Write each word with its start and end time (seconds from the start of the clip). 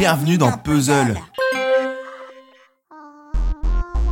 Bienvenue 0.00 0.38
dans 0.38 0.52
Puzzle. 0.52 1.14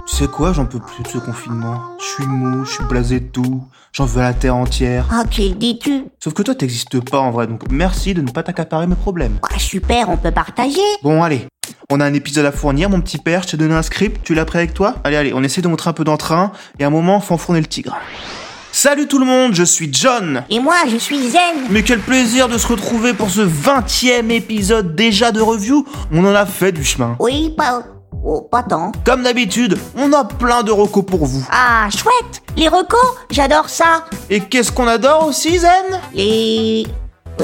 Tu 0.07 0.17
sais 0.17 0.27
quoi, 0.27 0.53
j'en 0.53 0.67
peux 0.67 0.81
plus 0.81 1.03
de 1.03 1.09
ce 1.09 1.17
confinement. 1.17 1.81
Je 1.99 2.05
suis 2.05 2.27
mou, 2.27 2.67
je 2.67 2.73
suis 2.73 2.85
blasé 2.85 3.21
de 3.21 3.29
tout. 3.29 3.65
J'en 3.95 4.05
veux 4.05 4.21
la 4.21 4.35
terre 4.35 4.55
entière. 4.55 5.07
Ah, 5.11 5.25
qu'il 5.25 5.57
dis-tu? 5.57 6.05
Sauf 6.23 6.35
que 6.35 6.43
toi, 6.43 6.55
t'existes 6.55 7.03
pas 7.11 7.21
en 7.21 7.31
vrai, 7.31 7.47
donc 7.47 7.63
merci 7.71 8.13
de 8.13 8.21
ne 8.21 8.31
pas 8.31 8.43
t'accaparer 8.43 8.87
mes 8.87 8.97
problèmes. 8.97 9.39
Ah, 9.43 9.59
Super, 9.59 10.11
on 10.11 10.19
peut 10.19 10.31
partager. 10.31 10.77
Bon, 11.03 11.23
allez. 11.23 11.47
On 11.89 12.01
a 12.01 12.05
un 12.05 12.13
épisode 12.13 12.45
à 12.45 12.53
fournir, 12.53 12.91
mon 12.91 13.01
petit 13.01 13.17
père. 13.17 13.45
Je 13.45 13.49
t'ai 13.49 13.57
donné 13.57 13.73
un 13.73 13.81
script. 13.83 14.21
Tu 14.23 14.35
l'as 14.35 14.45
prêt 14.45 14.59
avec 14.59 14.75
toi? 14.75 14.97
Allez, 15.05 15.17
allez, 15.17 15.33
on 15.33 15.43
essaie 15.43 15.63
de 15.63 15.69
montrer 15.69 15.89
un 15.89 15.95
peu 15.95 16.05
d'entrain. 16.05 16.53
Et 16.79 16.85
à 16.85 16.89
un 16.89 16.91
moment, 16.91 17.19
faut 17.21 17.33
enfourner 17.33 17.63
le 17.63 17.67
tigre. 17.67 17.97
Salut 18.81 19.09
tout 19.09 19.19
le 19.19 19.27
monde, 19.27 19.57
je 19.57 19.65
suis 19.65 19.93
John. 19.93 20.45
Et 20.49 20.61
moi, 20.61 20.77
je 20.87 20.99
suis 20.99 21.31
zen. 21.31 21.67
Mais 21.69 21.83
quel 21.83 21.99
plaisir 21.99 22.49
de 22.49 22.57
se 22.59 22.69
retrouver 22.69 23.13
pour 23.13 23.29
ce 23.29 23.41
20 23.41 23.81
e 24.05 24.31
épisode 24.31 24.95
déjà 24.95 25.33
de 25.33 25.41
review. 25.41 25.85
On 26.13 26.25
en 26.25 26.33
a 26.33 26.47
fait 26.47 26.71
du 26.71 26.85
chemin. 26.85 27.17
Oui, 27.19 27.53
pas... 27.57 27.83
Oh, 28.25 28.41
pas 28.41 28.63
tant. 28.63 28.93
Comme 29.05 29.25
d'habitude, 29.25 29.77
on 29.97 30.13
a 30.13 30.23
plein 30.25 30.63
de 30.63 30.71
recos 30.71 31.05
pour 31.05 31.27
vous. 31.27 31.45
Ah, 31.51 31.89
chouette 31.91 32.41
Les 32.57 32.69
recos, 32.69 33.01
j'adore 33.33 33.69
ça. 33.69 34.05
Et 34.31 34.39
qu'est-ce 34.39 34.71
qu'on 34.71 34.87
adore 34.87 35.27
aussi, 35.27 35.59
Zen? 35.59 35.71
Les... 36.15 36.87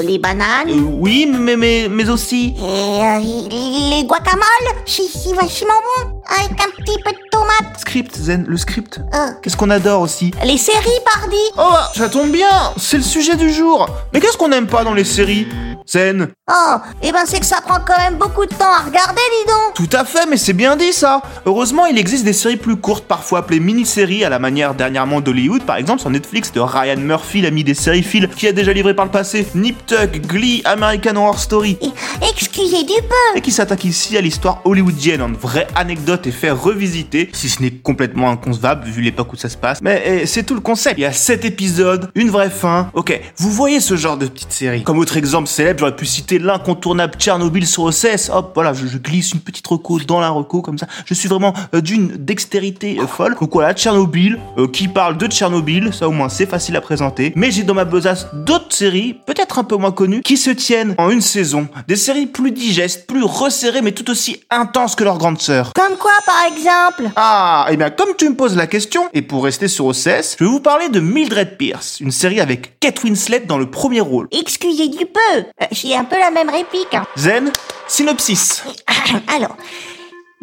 Les 0.01 0.15
Euh, 0.15 0.19
bananes. 0.19 0.69
Oui, 0.99 1.29
mais, 1.29 1.57
mais, 1.57 1.87
mais 1.89 2.09
aussi. 2.09 2.53
Et 2.57 3.03
euh, 3.03 3.19
les 3.19 4.05
guacamoles, 4.05 4.85
c'est 4.85 5.33
vachement 5.33 5.81
bon. 6.05 6.14
Avec 6.27 6.51
un 6.59 6.69
petit 6.81 6.97
peu 7.03 7.11
de 7.11 7.17
tomate. 7.31 7.79
Script, 7.79 8.15
Zen, 8.15 8.45
le 8.47 8.57
script. 8.57 8.99
Euh, 9.13 9.27
Qu'est-ce 9.41 9.57
qu'on 9.57 9.69
adore 9.69 10.01
aussi 10.01 10.31
les 10.43 10.57
séries, 10.57 10.99
pardi. 11.13 11.35
Oh, 11.57 11.69
bah, 11.71 11.91
ça 11.95 12.09
tombe 12.09 12.31
bien, 12.31 12.73
c'est 12.77 12.97
le 12.97 13.03
sujet 13.03 13.35
du 13.35 13.51
jour. 13.51 13.87
Mais 14.13 14.19
qu'est-ce 14.19 14.37
qu'on 14.37 14.49
n'aime 14.49 14.67
pas 14.67 14.83
dans 14.83 14.93
les 14.93 15.03
séries? 15.03 15.47
Zen 15.87 16.29
Oh, 16.47 16.75
eh 17.01 17.11
ben 17.11 17.23
c'est 17.25 17.39
que 17.39 17.45
ça 17.45 17.59
prend 17.59 17.79
quand 17.79 17.97
même 17.97 18.19
beaucoup 18.19 18.45
de 18.45 18.53
temps 18.53 18.71
à 18.71 18.81
regarder, 18.85 19.15
dis 19.15 19.47
donc. 19.51 19.73
Tout 19.73 19.97
à 19.97 20.05
fait, 20.05 20.27
mais 20.29 20.37
c'est 20.37 20.53
bien 20.53 20.75
dit 20.75 20.93
ça. 20.93 21.23
Heureusement, 21.47 21.87
il 21.87 21.97
existe 21.97 22.23
des 22.23 22.33
séries 22.33 22.55
plus 22.57 22.75
courtes, 22.75 23.05
parfois 23.05 23.39
appelées 23.39 23.59
mini-séries, 23.59 24.23
à 24.23 24.29
la 24.29 24.37
manière 24.37 24.75
dernièrement 24.75 25.21
d'Hollywood, 25.21 25.63
par 25.63 25.77
exemple 25.77 26.01
sur 26.01 26.11
Netflix 26.11 26.51
de 26.51 26.59
Ryan 26.59 26.97
Murphy, 26.99 27.41
l'ami 27.41 27.63
des 27.63 27.73
séries 27.73 28.03
Phil, 28.03 28.29
qui 28.29 28.47
a 28.47 28.51
déjà 28.51 28.73
livré 28.73 28.93
par 28.93 29.05
le 29.05 29.11
passé 29.11 29.47
Nip 29.55 29.87
Tuck, 29.87 30.21
Glee, 30.27 30.61
American 30.65 31.15
Horror 31.15 31.39
Story, 31.39 31.79
Et- 31.81 31.89
Excusez 32.29 32.83
du 32.83 32.93
peu. 32.93 33.37
et 33.37 33.41
qui 33.41 33.51
s'attaque 33.51 33.83
ici 33.83 34.15
à 34.15 34.21
l'histoire 34.21 34.61
hollywoodienne 34.65 35.23
en 35.23 35.31
vraie 35.31 35.65
anecdote 35.73 36.27
et 36.27 36.31
fait 36.31 36.51
revisiter, 36.51 37.31
si 37.33 37.49
ce 37.49 37.59
n'est 37.63 37.71
complètement 37.71 38.29
inconcevable 38.29 38.85
vu 38.87 39.01
l'époque 39.01 39.33
où 39.33 39.35
ça 39.35 39.49
se 39.49 39.57
passe. 39.57 39.81
Mais 39.81 40.03
eh, 40.05 40.25
c'est 40.27 40.43
tout 40.43 40.53
le 40.53 40.61
concept. 40.61 40.99
Il 40.99 41.01
y 41.01 41.05
a 41.05 41.11
7 41.11 41.43
épisodes, 41.43 42.11
une 42.13 42.29
vraie 42.29 42.51
fin. 42.51 42.91
Ok, 42.93 43.19
vous 43.37 43.49
voyez 43.49 43.79
ce 43.79 43.95
genre 43.95 44.17
de 44.17 44.27
petite 44.27 44.51
série. 44.53 44.83
Comme 44.83 44.99
autre 44.99 45.17
exemple 45.17 45.47
célèbre, 45.47 45.79
j'aurais 45.79 45.95
pu 45.95 46.05
citer 46.05 46.34
l'incontournable 46.39 47.15
Tchernobyl 47.17 47.65
sur 47.65 47.83
OCS. 47.83 48.29
Hop, 48.31 48.51
voilà, 48.55 48.73
je, 48.73 48.87
je 48.87 48.97
glisse 48.97 49.33
une 49.33 49.41
petite 49.41 49.65
reco 49.67 49.99
dans 49.99 50.19
la 50.19 50.29
reco 50.29 50.61
comme 50.61 50.77
ça. 50.77 50.87
Je 51.05 51.13
suis 51.13 51.29
vraiment 51.29 51.53
euh, 51.73 51.81
d'une 51.81 52.07
dextérité 52.07 52.97
euh, 52.99 53.07
folle. 53.07 53.35
Donc 53.39 53.53
voilà, 53.53 53.73
Tchernobyl, 53.73 54.39
euh, 54.57 54.67
qui 54.67 54.87
parle 54.87 55.17
de 55.17 55.27
Tchernobyl, 55.27 55.93
ça 55.93 56.07
au 56.07 56.11
moins 56.11 56.29
c'est 56.29 56.45
facile 56.45 56.75
à 56.75 56.81
présenter. 56.81 57.33
Mais 57.35 57.51
j'ai 57.51 57.63
dans 57.63 57.73
ma 57.73 57.85
besace 57.85 58.27
d'autres 58.33 58.73
séries, 58.73 59.17
peut-être 59.25 59.59
un 59.59 59.63
peu 59.63 59.75
moins 59.75 59.91
connues, 59.91 60.21
qui 60.21 60.37
se 60.37 60.49
tiennent 60.49 60.95
en 60.97 61.09
une 61.09 61.21
saison. 61.21 61.67
Des 61.87 61.95
séries 61.95 62.25
plus 62.25 62.51
digestes, 62.51 63.07
plus 63.07 63.23
resserrées, 63.23 63.81
mais 63.81 63.91
tout 63.91 64.09
aussi 64.09 64.41
intenses 64.49 64.95
que 64.95 65.03
leurs 65.03 65.17
grandes 65.17 65.41
sœurs. 65.41 65.71
Comme 65.73 65.97
quoi, 65.97 66.11
par 66.25 66.43
exemple? 66.51 67.11
Ah, 67.15 67.67
et 67.71 67.77
bien 67.77 67.89
comme 67.89 68.09
tu 68.17 68.29
me 68.29 68.35
poses 68.35 68.55
la 68.55 68.67
question, 68.67 69.03
et 69.13 69.21
pour 69.21 69.43
rester 69.43 69.67
sur 69.67 69.85
OCS, 69.85 70.35
je 70.39 70.43
vais 70.43 70.49
vous 70.49 70.59
parler 70.59 70.89
de 70.89 70.99
Mildred 70.99 71.57
Pierce, 71.57 71.99
une 71.99 72.11
série 72.11 72.39
avec 72.39 72.79
Kate 72.79 73.03
Winslet 73.03 73.41
dans 73.41 73.57
le 73.57 73.69
premier 73.69 74.01
rôle. 74.01 74.27
Excusez 74.31 74.87
du 74.87 75.05
peu. 75.05 75.43
C'est 75.71 75.95
un 75.95 76.03
peu 76.03 76.17
la 76.17 76.24
même 76.31 76.49
réplique. 76.49 76.93
hein. 76.93 77.05
Zen, 77.17 77.51
synopsis. 77.87 78.63
Alors, 79.35 79.55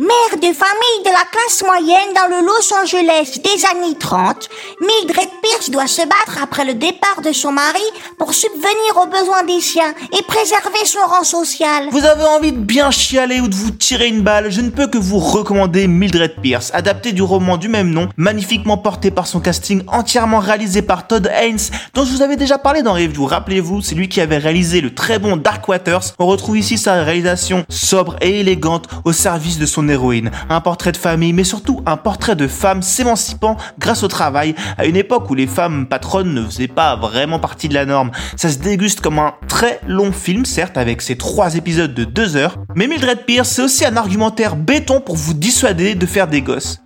mère 0.02 0.36
de 0.36 0.52
famille 0.52 1.02
de 1.04 1.10
la 1.10 1.24
classe 1.30 1.62
moyenne 1.64 2.12
dans 2.16 2.28
le 2.28 2.44
Los 2.44 2.74
Angeles 2.82 3.38
des 3.38 3.64
années 3.66 3.96
30, 3.96 4.48
Mildred 4.80 5.28
Pierce 5.42 5.70
doit 5.70 5.86
se 5.86 6.02
battre 6.02 6.42
après 6.42 6.64
le 6.64 6.74
départ 6.74 7.22
de 7.24 7.30
son 7.30 7.52
mari 7.52 7.84
pour 8.18 8.34
subvenir 8.34 8.96
aux 9.00 9.06
besoins 9.06 9.44
des 9.44 9.60
siens 9.60 9.94
et 10.18 10.22
préserver 10.22 10.84
son 10.84 11.06
rang 11.06 11.22
social. 11.22 11.88
Vous 11.92 12.04
avez 12.04 12.24
envie 12.24 12.50
de 12.50 12.58
bien 12.58 12.90
chialer 12.90 13.40
ou 13.40 13.46
de 13.46 13.54
vous 13.54 13.70
tirer 13.70 14.08
une 14.08 14.22
balle, 14.22 14.50
je 14.50 14.60
ne 14.60 14.70
peux 14.70 14.88
que 14.88 14.98
vous 14.98 15.20
recommander 15.20 15.86
Mildred 15.86 16.34
Pierce, 16.42 16.72
adapté 16.74 17.12
du 17.12 17.22
roman 17.22 17.56
du 17.56 17.68
même 17.68 17.90
nom, 17.90 18.08
magnifiquement 18.16 18.78
porté 18.78 19.12
par 19.12 19.28
son 19.28 19.38
casting 19.38 19.84
entièrement 19.86 20.40
réalisé 20.40 20.82
par 20.82 21.06
Todd 21.06 21.30
Haynes, 21.32 21.70
dont 21.94 22.04
je 22.04 22.10
vous 22.10 22.22
avais 22.22 22.36
déjà 22.36 22.58
parlé 22.58 22.82
dans 22.82 22.94
Review. 22.94 23.24
Rappelez-vous, 23.26 23.82
c'est 23.82 23.94
lui 23.94 24.08
qui 24.08 24.20
avait 24.20 24.38
réalisé 24.38 24.80
le 24.80 24.92
très 24.92 25.20
bon 25.20 25.36
Dark 25.36 25.68
Waters. 25.68 26.14
On 26.18 26.26
retrouve 26.26 26.58
ici 26.58 26.76
sa 26.76 27.04
réalisation 27.04 27.64
sobre 27.68 28.16
et 28.20 28.40
élégante 28.40 28.88
au 29.04 29.12
service 29.12 29.58
de 29.58 29.66
son 29.66 29.91
héroïne. 29.92 30.30
Un 30.48 30.60
portrait 30.60 30.92
de 30.92 30.96
famille, 30.96 31.32
mais 31.32 31.44
surtout 31.44 31.82
un 31.86 31.96
portrait 31.96 32.36
de 32.36 32.48
femme 32.48 32.82
s'émancipant 32.82 33.56
grâce 33.78 34.02
au 34.02 34.08
travail, 34.08 34.54
à 34.78 34.86
une 34.86 34.96
époque 34.96 35.30
où 35.30 35.34
les 35.34 35.46
femmes 35.46 35.86
patronnes 35.86 36.34
ne 36.34 36.44
faisaient 36.44 36.68
pas 36.68 36.96
vraiment 36.96 37.38
partie 37.38 37.68
de 37.68 37.74
la 37.74 37.86
norme. 37.86 38.10
Ça 38.36 38.50
se 38.50 38.58
déguste 38.58 39.00
comme 39.00 39.18
un 39.18 39.34
très 39.48 39.80
long 39.86 40.12
film, 40.12 40.44
certes, 40.44 40.76
avec 40.76 41.02
ses 41.02 41.16
trois 41.16 41.54
épisodes 41.54 41.94
de 41.94 42.04
deux 42.04 42.36
heures, 42.36 42.56
mais 42.74 42.86
Mildred 42.86 43.24
Pierce, 43.24 43.48
c'est 43.48 43.62
aussi 43.62 43.84
un 43.84 43.96
argumentaire 43.96 44.56
béton 44.56 45.00
pour 45.00 45.16
vous 45.16 45.34
dissuader 45.34 45.94
de 45.94 46.06
faire 46.06 46.28
des 46.28 46.42
gosses. 46.42 46.80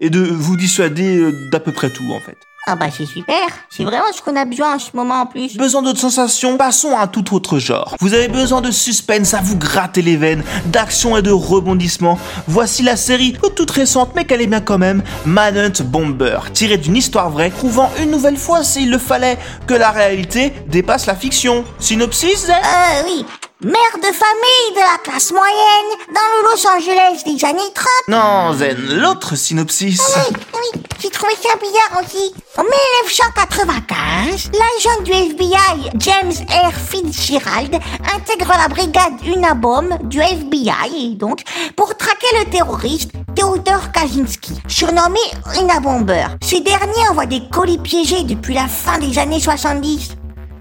Et 0.00 0.10
de 0.10 0.20
vous 0.20 0.56
dissuader 0.56 1.16
euh, 1.16 1.32
d'à 1.50 1.58
peu 1.58 1.72
près 1.72 1.90
tout, 1.90 2.04
en 2.12 2.20
fait. 2.20 2.36
Ah 2.70 2.76
bah 2.76 2.88
c'est 2.94 3.06
super, 3.06 3.34
c'est 3.70 3.82
vraiment 3.82 4.12
ce 4.14 4.20
qu'on 4.20 4.36
a 4.36 4.44
besoin 4.44 4.74
en 4.74 4.78
ce 4.78 4.90
moment 4.92 5.22
en 5.22 5.24
plus. 5.26 5.56
Besoin 5.56 5.80
d'autres 5.80 6.00
sensations? 6.00 6.58
Passons 6.58 6.94
à 6.94 7.04
un 7.04 7.06
tout 7.06 7.34
autre 7.34 7.58
genre. 7.58 7.96
Vous 7.98 8.12
avez 8.12 8.28
besoin 8.28 8.60
de 8.60 8.70
suspense 8.70 9.32
à 9.32 9.40
vous 9.40 9.56
gratter 9.56 10.02
les 10.02 10.18
veines, 10.18 10.44
d'action 10.66 11.16
et 11.16 11.22
de 11.22 11.30
rebondissement. 11.30 12.18
Voici 12.46 12.82
la 12.82 12.96
série, 12.96 13.38
toute 13.56 13.70
récente 13.70 14.10
mais 14.14 14.26
qu'elle 14.26 14.42
est 14.42 14.46
bien 14.46 14.60
quand 14.60 14.76
même, 14.76 15.02
Manhunt 15.24 15.82
Bomber, 15.82 16.40
tirée 16.52 16.76
d'une 16.76 16.96
histoire 16.96 17.30
vraie, 17.30 17.48
prouvant 17.48 17.90
une 18.02 18.10
nouvelle 18.10 18.36
fois, 18.36 18.62
s'il 18.62 18.90
le 18.90 18.98
fallait, 18.98 19.38
que 19.66 19.72
la 19.72 19.90
réalité 19.90 20.52
dépasse 20.66 21.06
la 21.06 21.14
fiction. 21.14 21.64
Synopsis 21.78 22.50
Euh 22.50 23.02
oui, 23.06 23.24
mère 23.60 23.96
de 23.96 24.12
famille 24.12 24.74
de 24.74 24.80
la 24.80 24.98
classe 25.02 25.32
moyenne 25.32 25.90
dans 26.14 26.20
le 26.32 26.42
Los 26.44 26.64
Angeles 26.68 27.22
des 27.26 27.44
années 27.44 27.72
30. 27.74 27.88
Non, 28.06 28.52
Zen, 28.54 28.76
l'autre 29.00 29.34
synopsis. 29.34 30.00
Oui, 30.16 30.36
oui, 30.54 30.82
j'ai 31.00 31.10
trouvé 31.10 31.32
ça 31.34 31.56
bizarre 31.56 32.00
aussi. 32.00 32.32
En 32.56 32.62
1995, 32.62 34.50
l'agent 34.52 35.02
du 35.02 35.10
FBI, 35.10 35.90
James 35.96 36.32
R. 36.48 36.72
Fitzgerald, 36.72 37.74
intègre 38.14 38.52
la 38.56 38.68
brigade 38.68 39.14
Unabomb 39.26 39.98
du 40.04 40.20
FBI, 40.20 41.16
donc, 41.16 41.42
pour 41.76 41.96
traquer 41.96 42.28
le 42.38 42.50
terroriste 42.50 43.10
Theodore 43.34 43.90
Kaczynski, 43.92 44.52
surnommé 44.68 45.20
Unabomber. 45.60 46.26
Ce 46.42 46.56
dernier 46.62 47.08
envoie 47.10 47.26
des 47.26 47.42
colis 47.50 47.78
piégés 47.78 48.22
depuis 48.22 48.54
la 48.54 48.68
fin 48.68 48.98
des 48.98 49.18
années 49.18 49.40
70. 49.40 50.10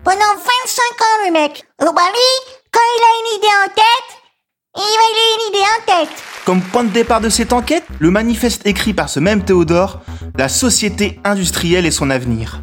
Pendant 0.03 0.19
25 0.19 0.81
ans, 1.01 1.25
le 1.25 1.31
mec. 1.33 1.65
Oh 1.81 1.91
bah 1.93 2.01
lui, 2.13 2.53
quand 2.77 2.83
il 2.95 3.03
a 3.03 3.13
une 3.19 3.37
idée 3.37 3.55
en 3.65 3.69
tête, 3.73 4.09
il 4.75 4.81
va 4.81 5.07
a 5.07 5.33
une 5.33 5.49
idée 5.49 5.65
en 5.65 6.05
tête. 6.05 6.23
Comme 6.45 6.61
point 6.61 6.83
de 6.83 6.89
départ 6.89 7.21
de 7.21 7.29
cette 7.29 7.51
enquête, 7.51 7.83
le 7.99 8.11
manifeste 8.11 8.67
écrit 8.67 8.93
par 8.93 9.09
ce 9.09 9.19
même 9.19 9.43
Théodore, 9.43 10.01
la 10.35 10.47
société 10.47 11.19
industrielle 11.23 11.87
et 11.87 11.91
son 11.91 12.11
avenir. 12.11 12.61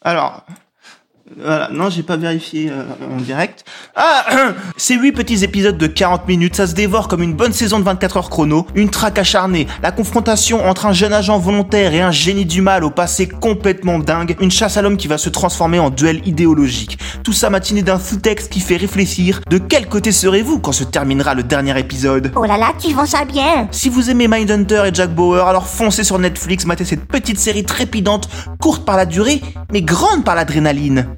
Alors, 0.00 0.44
voilà, 1.38 1.68
non, 1.72 1.90
j'ai 1.90 2.04
pas 2.04 2.16
vérifié 2.16 2.70
euh, 2.70 2.84
en 3.12 3.20
direct. 3.20 3.64
Ah, 3.96 4.24
ces 4.76 4.94
huit 4.94 5.10
petits 5.10 5.42
épisodes 5.42 5.76
de 5.76 5.88
40 5.88 6.28
minutes, 6.28 6.54
ça 6.54 6.68
se 6.68 6.74
dévore 6.74 7.08
comme 7.08 7.22
une 7.22 7.34
bonne 7.34 7.52
saison 7.52 7.80
de 7.80 7.84
24 7.84 8.16
heures 8.16 8.30
chrono, 8.30 8.66
une 8.76 8.90
traque 8.90 9.18
acharnée, 9.18 9.66
la 9.82 9.90
confrontation 9.90 10.64
entre 10.64 10.86
un 10.86 10.92
jeune 10.92 11.12
agent 11.12 11.36
volontaire 11.38 11.94
et 11.94 12.00
un 12.00 12.12
génie 12.12 12.44
du 12.44 12.62
mal 12.62 12.84
au 12.84 12.90
passé 12.90 13.26
complètement 13.26 13.98
dingue, 13.98 14.36
une 14.40 14.52
chasse 14.52 14.76
à 14.76 14.82
l'homme 14.82 14.96
qui 14.96 15.08
va 15.08 15.18
se 15.18 15.28
transformer 15.28 15.80
en 15.80 15.90
duel 15.90 16.22
idéologique. 16.26 16.98
Tout 17.24 17.32
ça 17.32 17.50
matiné 17.50 17.82
d'un 17.82 17.98
sous-texte 17.98 18.52
qui 18.52 18.60
fait 18.60 18.76
réfléchir. 18.76 19.40
De 19.50 19.58
quel 19.58 19.88
côté 19.88 20.12
serez-vous 20.12 20.60
quand 20.60 20.72
se 20.72 20.84
terminera 20.84 21.34
le 21.34 21.42
dernier 21.42 21.76
épisode? 21.78 22.30
Oh 22.36 22.44
là 22.44 22.56
là, 22.56 22.72
tu 22.78 22.94
vends 22.94 23.04
ça 23.04 23.24
bien. 23.24 23.66
si 23.72 23.88
vous 23.88 24.10
aimez 24.10 24.28
Mindhunter 24.28 24.84
et 24.86 24.94
Jack 24.94 25.12
Bauer, 25.12 25.48
alors 25.48 25.66
foncez 25.66 26.04
sur 26.04 26.20
Netflix, 26.20 26.66
matez 26.66 26.84
cette 26.84 27.04
petite 27.04 27.40
série 27.40 27.64
trépidante, 27.64 28.28
courte 28.60 28.84
par 28.84 28.96
la 28.96 29.06
durée, 29.06 29.42
mais 29.72 29.82
grande 29.82 30.24
par 30.24 30.36
l'adrénaline. 30.36 31.15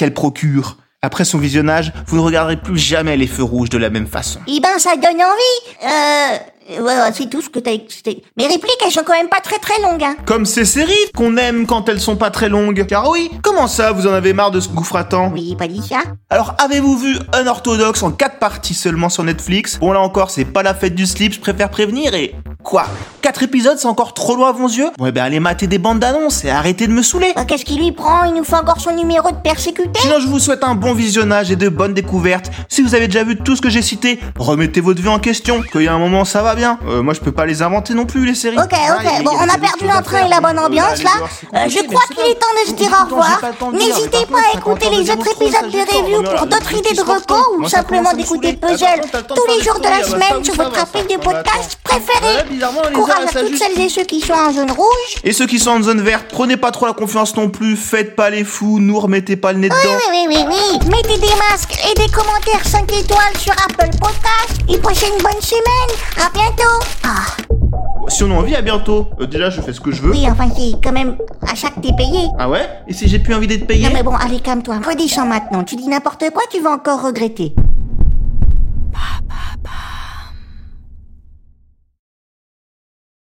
Qu'elle 0.00 0.14
procure. 0.14 0.78
Après 1.02 1.26
son 1.26 1.36
visionnage, 1.36 1.92
vous 2.06 2.16
ne 2.16 2.22
regarderez 2.22 2.56
plus 2.56 2.78
jamais 2.78 3.18
les 3.18 3.26
feux 3.26 3.42
rouges 3.42 3.68
de 3.68 3.76
la 3.76 3.90
même 3.90 4.06
façon. 4.06 4.40
Eh 4.46 4.58
ben, 4.58 4.78
ça 4.78 4.96
donne 4.96 5.20
envie. 5.20 6.78
Euh, 6.78 6.82
ouais, 6.82 7.12
c'est 7.12 7.28
tout 7.28 7.42
ce 7.42 7.50
que 7.50 7.58
t'as. 7.58 7.72
Mes 7.72 8.46
répliques, 8.46 8.78
elles 8.82 8.92
sont 8.92 9.02
quand 9.04 9.12
même 9.12 9.28
pas 9.28 9.40
très 9.40 9.58
très 9.58 9.78
longues, 9.82 10.02
hein. 10.02 10.16
Comme 10.24 10.46
ces 10.46 10.64
séries 10.64 10.94
qu'on 11.14 11.36
aime 11.36 11.66
quand 11.66 11.86
elles 11.90 12.00
sont 12.00 12.16
pas 12.16 12.30
très 12.30 12.48
longues. 12.48 12.86
Car 12.86 13.10
oui, 13.10 13.30
comment 13.42 13.66
ça, 13.66 13.92
vous 13.92 14.06
en 14.06 14.14
avez 14.14 14.32
marre 14.32 14.52
de 14.52 14.60
ce 14.60 14.70
gouffre-à-temps 14.70 15.30
Oui, 15.34 15.54
pas 15.54 15.68
dit 15.68 15.82
ça. 15.86 16.00
Alors 16.30 16.54
avez-vous 16.58 16.96
vu 16.96 17.18
Unorthodox 17.38 18.02
en 18.02 18.12
4 18.12 18.38
parties 18.38 18.72
seulement 18.72 19.10
sur 19.10 19.22
Netflix? 19.22 19.76
Bon 19.80 19.92
là 19.92 20.00
encore, 20.00 20.30
c'est 20.30 20.46
pas 20.46 20.62
la 20.62 20.72
fête 20.72 20.94
du 20.94 21.04
slip, 21.04 21.34
je 21.34 21.40
préfère 21.40 21.68
prévenir 21.68 22.14
et... 22.14 22.34
Quoi 22.70 22.84
4 23.22 23.42
épisodes, 23.42 23.76
c'est 23.78 23.86
encore 23.88 24.14
trop 24.14 24.34
loin 24.36 24.48
à 24.48 24.52
vos 24.52 24.66
yeux 24.68 24.88
Ouais, 24.98 25.12
ben 25.12 25.24
allez 25.24 25.40
mater 25.40 25.66
des 25.66 25.78
bandes 25.78 25.98
d'annonces 25.98 26.42
et 26.44 26.50
arrêtez 26.50 26.86
de 26.86 26.92
me 26.92 27.02
saouler. 27.02 27.32
Bah, 27.36 27.44
Qu'est-ce 27.44 27.64
qui 27.66 27.74
lui 27.76 27.92
prend 27.92 28.24
Il 28.24 28.32
nous 28.32 28.44
fait 28.44 28.54
encore 28.56 28.80
son 28.80 28.92
numéro 28.92 29.30
de 29.30 29.36
persécuté 29.36 30.00
Sinon, 30.00 30.20
je 30.20 30.26
vous 30.28 30.38
souhaite 30.38 30.64
un 30.64 30.74
bon 30.74 30.94
visionnage 30.94 31.50
et 31.50 31.56
de 31.56 31.68
bonnes 31.68 31.92
découvertes. 31.92 32.50
Si 32.68 32.80
vous 32.80 32.94
avez 32.94 33.08
déjà 33.08 33.24
vu 33.24 33.36
tout 33.36 33.56
ce 33.56 33.60
que 33.60 33.68
j'ai 33.68 33.82
cité, 33.82 34.20
remettez 34.38 34.80
votre 34.80 35.02
vie 35.02 35.08
en 35.08 35.18
question. 35.18 35.60
Qu'il 35.70 35.82
y 35.82 35.88
a 35.88 35.92
un 35.92 35.98
moment, 35.98 36.24
ça 36.24 36.42
va 36.42 36.54
bien. 36.54 36.78
Euh, 36.88 37.02
moi, 37.02 37.12
je 37.12 37.20
peux 37.20 37.32
pas 37.32 37.44
les 37.44 37.60
inventer 37.60 37.92
non 37.92 38.06
plus, 38.06 38.24
les 38.24 38.34
séries. 38.34 38.56
Ok, 38.56 38.64
ok. 38.72 38.72
il 38.72 39.04
y 39.04 39.08
a- 39.08 39.22
bon, 39.22 39.32
il 39.32 39.36
y 39.36 39.40
a 39.40 39.44
on 39.44 39.48
a 39.54 39.58
perdu 39.58 39.84
l'entrain 39.86 40.26
et 40.26 40.28
la 40.30 40.40
bonne 40.40 40.58
Euh, 40.58 40.66
ambiance 40.66 41.02
là. 41.02 41.10
Euh, 41.54 41.68
je 41.68 41.82
crois 41.86 42.02
qu'il 42.14 42.24
est 42.30 42.34
temps 42.36 42.46
de 42.64 42.68
se 42.70 42.74
dire 42.74 42.90
au 43.02 43.04
revoir. 43.10 43.40
N'hésitez 43.72 44.26
pas 44.26 44.38
à 44.54 44.56
écouter 44.56 44.86
50 44.86 44.94
ans 44.94 44.98
les 44.98 45.10
autres 45.10 45.30
épisodes 45.42 45.70
de 45.70 45.98
review 45.98 46.22
pour 46.22 46.46
d'autres 46.46 46.72
idées 46.72 46.90
de 46.94 46.94
petits 46.94 47.00
reco 47.02 47.18
sportifs, 47.20 47.46
ou 47.58 47.68
simplement 47.68 48.12
d'écouter 48.14 48.54
puzzle 48.54 49.00
tous 49.28 49.46
les 49.58 49.62
jours 49.62 49.78
de 49.80 49.88
la 49.88 50.02
semaine 50.04 50.42
sur 50.42 50.54
votre 50.54 50.80
appel 50.80 51.06
de 51.06 51.16
podcast 51.20 51.78
préféré. 51.84 52.59
Les 52.60 52.92
Courage 52.92 53.16
heures, 53.18 53.28
à 53.36 53.40
toutes 53.40 53.56
celles 53.56 53.80
et 53.80 53.88
ceux 53.88 54.04
qui 54.04 54.20
sont 54.20 54.34
en 54.34 54.52
zone 54.52 54.70
rouge. 54.70 55.14
Et 55.24 55.32
ceux 55.32 55.46
qui 55.46 55.58
sont 55.58 55.70
en 55.70 55.82
zone 55.82 56.02
verte, 56.02 56.26
prenez 56.30 56.58
pas 56.58 56.70
trop 56.70 56.84
la 56.86 56.92
confiance 56.92 57.34
non 57.34 57.48
plus, 57.48 57.74
faites 57.74 58.14
pas 58.14 58.28
les 58.28 58.44
fous, 58.44 58.78
nous 58.80 59.00
remettez 59.00 59.36
pas 59.36 59.52
le 59.54 59.60
nez 59.60 59.70
Oui, 59.70 59.76
dedans. 59.82 59.98
oui, 60.10 60.26
oui, 60.28 60.36
oui, 60.50 60.56
oui. 60.82 60.88
Mettez 60.90 61.18
des 61.18 61.34
masques 61.50 61.78
et 61.90 61.94
des 61.98 62.08
commentaires 62.12 62.62
5 62.66 62.82
étoiles 62.92 63.36
sur 63.38 63.52
Apple 63.52 63.88
Podcast. 63.98 64.60
Et 64.68 64.76
passez 64.78 65.06
une 65.06 65.22
bonne 65.22 65.40
semaine. 65.40 65.96
À 66.18 66.30
bientôt. 66.34 66.84
Ah, 67.02 68.08
Si 68.08 68.24
on 68.24 68.30
a 68.30 68.34
envie, 68.34 68.54
à 68.54 68.60
bientôt. 68.62 69.06
Euh, 69.20 69.26
déjà, 69.26 69.48
je 69.48 69.62
fais 69.62 69.72
ce 69.72 69.80
que 69.80 69.90
je 69.92 70.02
veux. 70.02 70.10
oui, 70.10 70.26
enfin, 70.30 70.48
c'est 70.54 70.72
quand 70.84 70.92
même 70.92 71.16
à 71.50 71.54
chaque 71.54 71.80
t'es 71.80 71.92
payé. 71.96 72.26
Ah 72.38 72.50
ouais? 72.50 72.68
Et 72.88 72.92
si 72.92 73.08
j'ai 73.08 73.20
plus 73.20 73.34
envie 73.34 73.46
d'être 73.46 73.66
payé? 73.66 73.86
Non 73.86 73.94
mais 73.94 74.02
bon, 74.02 74.14
allez, 74.14 74.40
calme-toi. 74.40 74.76
Redescends 74.86 75.24
maintenant. 75.26 75.64
Tu 75.64 75.76
dis 75.76 75.88
n'importe 75.88 76.24
quoi, 76.34 76.42
tu 76.50 76.60
vas 76.60 76.72
encore 76.72 77.02
regretter. 77.02 77.54